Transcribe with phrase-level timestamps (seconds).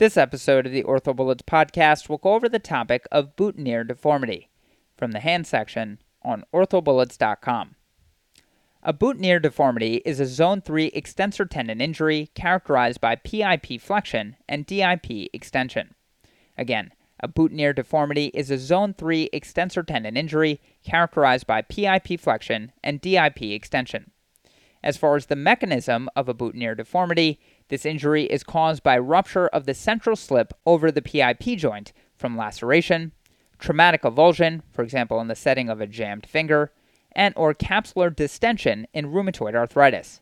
[0.00, 4.48] This episode of the OrthoBullets podcast will go over the topic of boutonniere deformity
[4.96, 7.74] from the hand section on orthobullets.com.
[8.82, 14.64] A boutonniere deformity is a zone 3 extensor tendon injury characterized by PIP flexion and
[14.64, 15.94] DIP extension.
[16.56, 16.92] Again,
[17.22, 23.02] a boutonniere deformity is a zone 3 extensor tendon injury characterized by PIP flexion and
[23.02, 24.12] DIP extension.
[24.82, 27.38] As far as the mechanism of a boutonniere deformity,
[27.70, 32.36] this injury is caused by rupture of the central slip over the PIP joint from
[32.36, 33.12] laceration,
[33.58, 36.72] traumatic avulsion, for example in the setting of a jammed finger,
[37.12, 40.20] and or capsular distension in rheumatoid arthritis.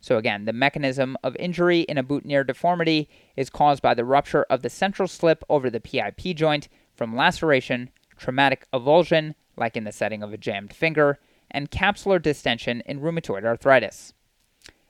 [0.00, 4.44] So again, the mechanism of injury in a boutonniere deformity is caused by the rupture
[4.48, 9.92] of the central slip over the PIP joint from laceration, traumatic avulsion, like in the
[9.92, 11.18] setting of a jammed finger,
[11.50, 14.14] and capsular distension in rheumatoid arthritis.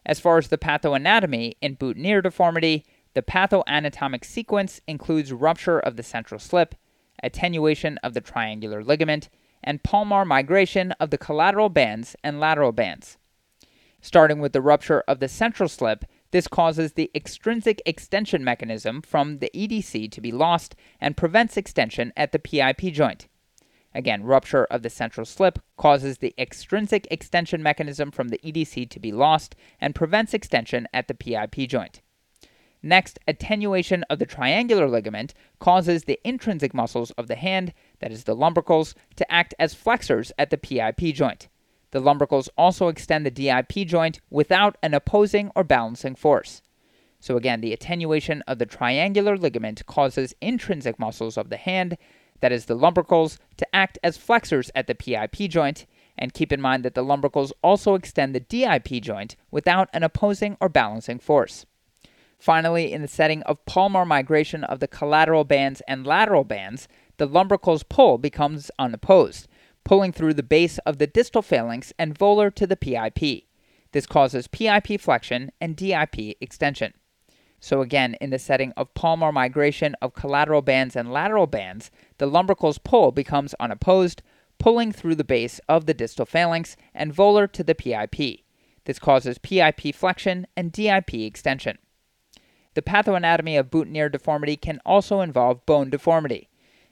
[0.06, 6.04] As far as the pathoanatomy in boutonniere deformity, the pathoanatomic sequence includes rupture of the
[6.04, 6.76] central slip,
[7.22, 9.28] attenuation of the triangular ligament,
[9.64, 13.18] and palmar migration of the collateral bands and lateral bands.
[14.00, 19.38] Starting with the rupture of the central slip, this causes the extrinsic extension mechanism from
[19.38, 23.26] the EDC to be lost and prevents extension at the PIP joint.
[23.96, 29.00] Again, rupture of the central slip causes the extrinsic extension mechanism from the EDC to
[29.00, 32.02] be lost and prevents extension at the PIP joint.
[32.82, 38.24] Next, attenuation of the triangular ligament causes the intrinsic muscles of the hand, that is
[38.24, 41.48] the lumbricals, to act as flexors at the PIP joint.
[41.92, 46.60] The lumbricals also extend the DIP joint without an opposing or balancing force.
[47.18, 51.96] So again, the attenuation of the triangular ligament causes intrinsic muscles of the hand,
[52.40, 55.86] that is the lumbricals, to act as flexors at the PIP joint,
[56.18, 60.56] and keep in mind that the lumbricals also extend the DIP joint without an opposing
[60.60, 61.66] or balancing force.
[62.38, 67.28] Finally, in the setting of palmar migration of the collateral bands and lateral bands, the
[67.28, 69.48] lumbricals pull becomes unopposed,
[69.84, 73.44] pulling through the base of the distal phalanx and volar to the PIP.
[73.92, 76.92] This causes PIP flexion and DIP extension.
[77.60, 82.30] So again, in the setting of palmar migration of collateral bands and lateral bands, the
[82.30, 84.22] lumbricals pull becomes unopposed,
[84.58, 88.40] pulling through the base of the distal phalanx and volar to the PIP.
[88.84, 91.78] This causes PIP flexion and DIP extension.
[92.74, 96.48] The pathoanatomy of boutonniere deformity can also involve bone deformity.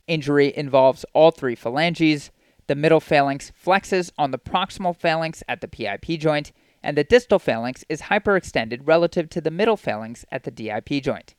[0.06, 2.30] Injury involves all three phalanges.
[2.66, 6.52] The middle phalanx flexes on the proximal phalanx at the PIP joint,
[6.84, 11.34] and the distal phalanx is hyperextended relative to the middle phalanx at the DIP joint.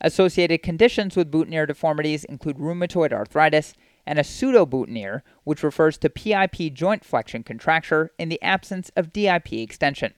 [0.00, 3.74] Associated conditions with boutonniere deformities include rheumatoid arthritis
[4.06, 9.52] and a pseudoboutonniere, which refers to PIP joint flexion contracture in the absence of DIP
[9.52, 10.14] extension.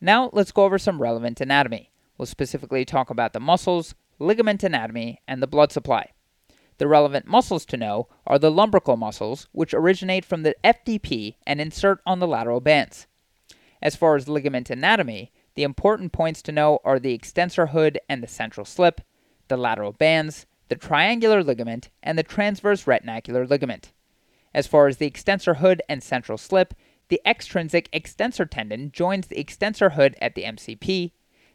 [0.00, 1.90] Now let's go over some relevant anatomy.
[2.16, 6.12] We'll specifically talk about the muscles, ligament anatomy, and the blood supply.
[6.78, 11.60] The relevant muscles to know are the lumbrical muscles, which originate from the FDP and
[11.60, 13.06] insert on the lateral bands.
[13.82, 18.22] As far as ligament anatomy, the important points to know are the extensor hood and
[18.22, 19.00] the central slip,
[19.48, 23.92] the lateral bands, the triangular ligament, and the transverse retinacular ligament.
[24.54, 26.74] As far as the extensor hood and central slip,
[27.08, 31.12] the extrinsic extensor tendon joins the extensor hood at the MCP,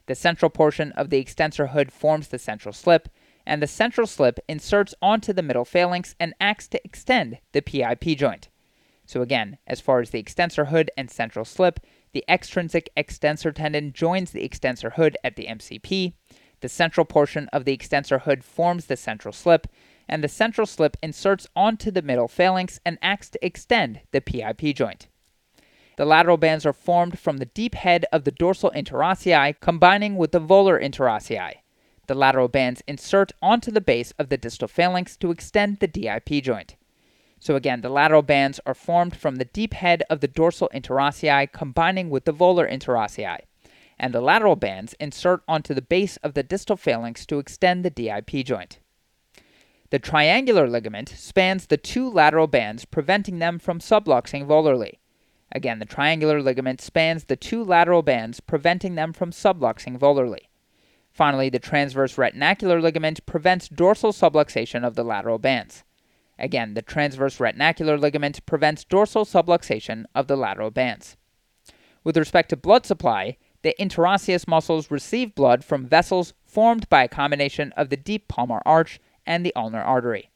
[0.08, 3.10] the central portion of the extensor hood forms the central slip,
[3.46, 8.18] and the central slip inserts onto the middle phalanx and acts to extend the PIP
[8.18, 8.50] joint.
[9.06, 11.80] So again, as far as the extensor hood and central slip,
[12.16, 16.14] the extrinsic extensor tendon joins the extensor hood at the MCP,
[16.62, 19.68] the central portion of the extensor hood forms the central slip,
[20.08, 24.74] and the central slip inserts onto the middle phalanx and acts to extend the PIP
[24.74, 25.10] joint.
[25.98, 30.32] The lateral bands are formed from the deep head of the dorsal interossei combining with
[30.32, 31.56] the volar interossei.
[32.08, 36.42] The lateral bands insert onto the base of the distal phalanx to extend the DIP
[36.42, 36.78] joint.
[37.46, 41.52] So again, the lateral bands are formed from the deep head of the dorsal interossei
[41.52, 43.42] combining with the volar interossei,
[44.00, 47.92] and the lateral bands insert onto the base of the distal phalanx to extend the
[47.92, 48.80] DIP joint.
[49.92, 54.98] The triangular ligament spans the two lateral bands, preventing them from subluxing volarly.
[55.52, 60.48] Again, the triangular ligament spans the two lateral bands, preventing them from subluxing volarly.
[61.12, 65.84] Finally, the transverse retinacular ligament prevents dorsal subluxation of the lateral bands.
[66.38, 71.16] Again, the transverse retinacular ligament prevents dorsal subluxation of the lateral bands.
[72.04, 77.08] With respect to blood supply, the interosseous muscles receive blood from vessels formed by a
[77.08, 80.30] combination of the deep palmar arch and the ulnar artery.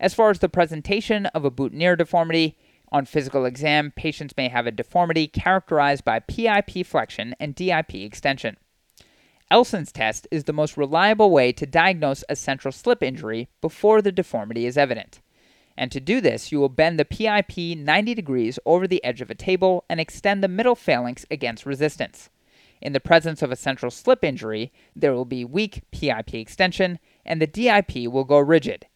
[0.00, 2.56] As far as the presentation of a boutonniere deformity,
[2.92, 8.56] on physical exam, patients may have a deformity characterized by PIP flexion and DIP extension.
[9.48, 14.10] Elson's test is the most reliable way to diagnose a central slip injury before the
[14.10, 15.20] deformity is evident.
[15.76, 19.30] And to do this, you will bend the PIP 90 degrees over the edge of
[19.30, 22.28] a table and extend the middle phalanx against resistance.
[22.80, 27.40] In the presence of a central slip injury, there will be weak PIP extension and
[27.40, 28.86] the DIP will go rigid.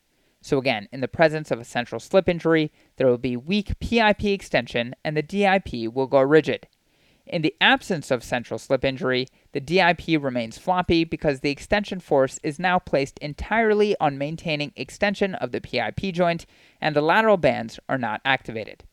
[0.43, 4.25] So, again, in the presence of a central slip injury, there will be weak PIP
[4.25, 6.67] extension and the DIP will go rigid.
[7.27, 12.41] In the absence of central slip injury, the DIP remains floppy because the extension force
[12.43, 16.47] is now placed entirely on maintaining extension of the PIP joint
[16.81, 18.85] and the lateral bands are not activated.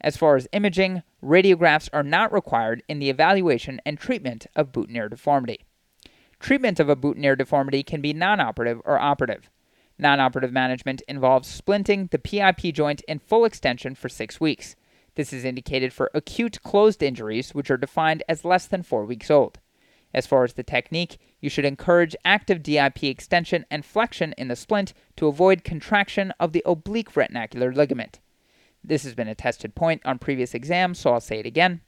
[0.00, 5.08] As far as imaging, radiographs are not required in the evaluation and treatment of boutonniere
[5.08, 5.64] deformity.
[6.40, 9.48] Treatment of a boutonniere deformity can be non-operative or operative.
[9.98, 14.74] Non-operative management involves splinting the PIP joint in full extension for 6 weeks.
[15.14, 19.30] This is indicated for acute closed injuries which are defined as less than 4 weeks
[19.30, 19.58] old.
[20.14, 24.56] As far as the technique, you should encourage active DIP extension and flexion in the
[24.56, 28.20] splint to avoid contraction of the oblique retinacular ligament.
[28.84, 31.80] This has been a tested point on previous exams, so I'll say it again.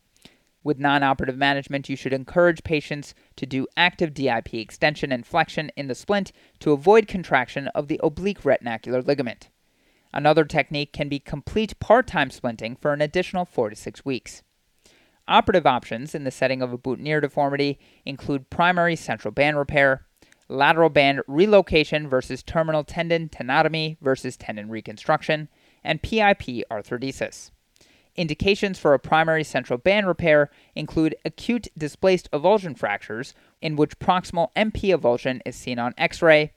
[0.63, 5.71] With non operative management, you should encourage patients to do active DIP extension and flexion
[5.77, 9.51] in the splint to avoid contraction of the oblique retinacular ligament.
[10.17, 14.45] Another technique can be complete part time splinting for an additional 4 to 6 weeks.
[15.27, 20.07] Operative options in the setting of a boutonniere deformity include primary central band repair,
[20.49, 25.49] lateral band relocation versus terminal tendon tenotomy versus tendon reconstruction,
[25.83, 27.51] and PIP arthrodesis.
[28.15, 34.55] Indications for a primary central band repair include acute displaced avulsion fractures, in which proximal
[34.55, 36.53] MP avulsion is seen on X ray,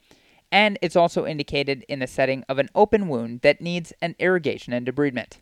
[0.51, 4.73] and it's also indicated in the setting of an open wound that needs an irrigation
[4.73, 5.37] and debridement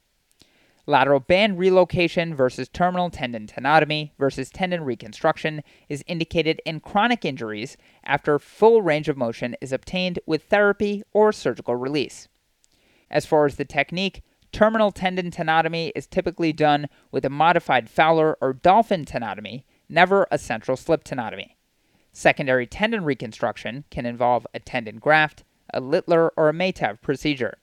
[0.87, 7.77] lateral band relocation versus terminal tendon tenotomy versus tendon reconstruction is indicated in chronic injuries
[8.03, 12.27] after full range of motion is obtained with therapy or surgical release.
[13.09, 18.37] As far as the technique, terminal tendon tenotomy is typically done with a modified Fowler
[18.41, 21.51] or dolphin tenotomy, never a central slip tenotomy.
[22.17, 27.57] Secondary tendon reconstruction can involve a tendon graft, a Littler, or a Matev procedure.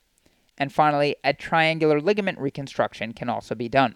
[0.59, 3.95] And finally, a triangular ligament reconstruction can also be done.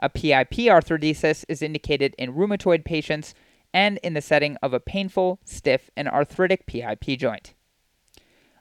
[0.00, 3.34] A PIP arthrodesis is indicated in rheumatoid patients
[3.72, 7.54] and in the setting of a painful, stiff, and arthritic PIP joint.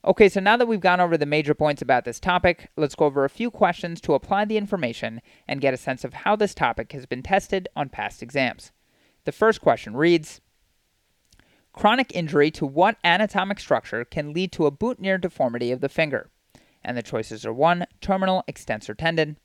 [0.05, 3.05] Okay, so now that we've gone over the major points about this topic, let's go
[3.05, 6.53] over a few questions to apply the information and get a sense of how this
[6.53, 8.71] topic has been tested on past exams.
[9.25, 10.41] The first question reads
[11.73, 16.29] Chronic injury to what anatomic structure can lead to a boutonniere deformity of the finger?
[16.83, 17.85] and the choices are 1.
[17.99, 19.37] Terminal extensor tendon,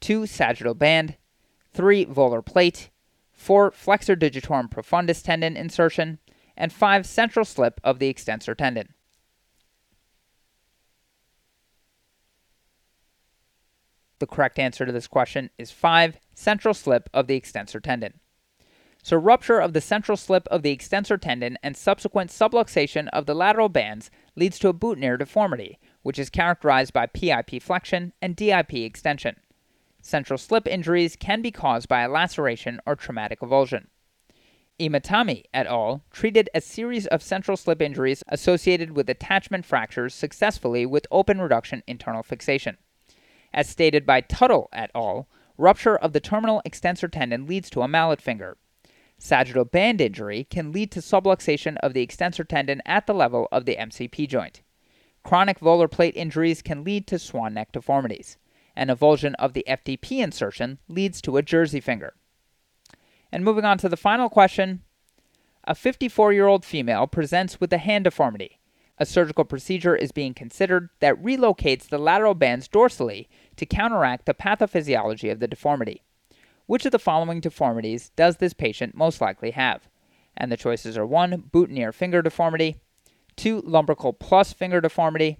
[0.00, 0.26] 2.
[0.26, 1.16] Sagittal band,
[1.72, 2.06] 3.
[2.06, 2.90] Volar plate,
[3.32, 3.70] 4.
[3.70, 6.18] Flexor digitorum profundus tendon insertion,
[6.56, 7.06] and 5.
[7.06, 8.94] Central slip of the extensor tendon.
[14.18, 16.18] The correct answer to this question is 5.
[16.34, 18.20] Central slip of the extensor tendon.
[19.04, 23.34] So, rupture of the central slip of the extensor tendon and subsequent subluxation of the
[23.34, 28.74] lateral bands leads to a boutonniere deformity, which is characterized by PIP flexion and DIP
[28.74, 29.36] extension.
[30.00, 33.86] Central slip injuries can be caused by a laceration or traumatic avulsion.
[34.78, 36.04] Imatami et al.
[36.12, 41.82] treated a series of central slip injuries associated with attachment fractures successfully with open reduction
[41.88, 42.78] internal fixation.
[43.52, 45.28] As stated by Tuttle et al.,
[45.58, 48.56] rupture of the terminal extensor tendon leads to a mallet finger,
[49.24, 53.66] Sagittal band injury can lead to subluxation of the extensor tendon at the level of
[53.66, 54.62] the MCP joint.
[55.22, 58.36] Chronic volar plate injuries can lead to swan neck deformities.
[58.74, 62.14] An avulsion of the FDP insertion leads to a jersey finger.
[63.30, 64.82] And moving on to the final question
[65.62, 68.58] A 54 year old female presents with a hand deformity.
[68.98, 74.34] A surgical procedure is being considered that relocates the lateral bands dorsally to counteract the
[74.34, 76.02] pathophysiology of the deformity.
[76.66, 79.88] Which of the following deformities does this patient most likely have?
[80.36, 81.50] And the choices are 1.
[81.52, 82.76] Boutonniere finger deformity,
[83.36, 83.62] 2.
[83.62, 85.38] Lumbrical plus finger deformity,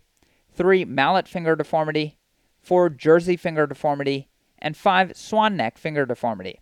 [0.54, 0.84] 3.
[0.84, 2.18] Mallet finger deformity,
[2.60, 2.90] 4.
[2.90, 5.16] Jersey finger deformity, and 5.
[5.16, 6.60] Swan neck finger deformity.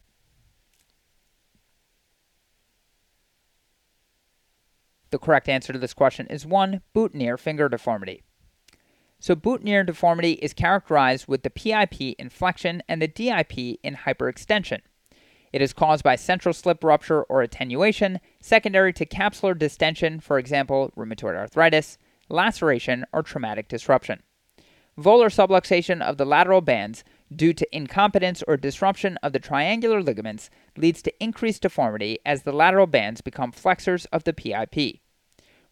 [5.11, 6.83] The correct answer to this question is 1.
[6.95, 8.23] Boutonniere finger deformity.
[9.21, 14.81] So boutonniere deformity is characterized with the PIP in flexion and the DIP in hyperextension.
[15.53, 20.93] It is caused by central slip rupture or attenuation, secondary to capsular distension, for example,
[20.97, 21.99] rheumatoid arthritis,
[22.29, 24.23] laceration, or traumatic disruption.
[24.99, 30.51] Volar subluxation of the lateral bands due to incompetence or disruption of the triangular ligaments
[30.77, 35.00] leads to increased deformity as the lateral bands become flexors of the PIP.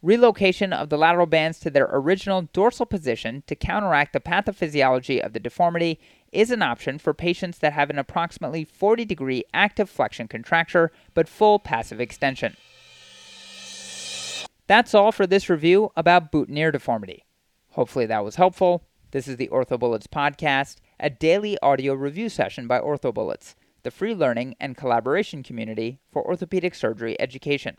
[0.01, 5.33] Relocation of the lateral bands to their original dorsal position to counteract the pathophysiology of
[5.33, 5.99] the deformity
[6.31, 11.29] is an option for patients that have an approximately 40 degree active flexion contracture but
[11.29, 12.57] full passive extension.
[14.69, 17.25] That's all for this review about boutonniere deformity.
[17.71, 18.85] Hopefully that was helpful.
[19.11, 24.55] This is the OrthoBullets podcast, a daily audio review session by OrthoBullets, the free learning
[24.61, 27.79] and collaboration community for orthopedic surgery education.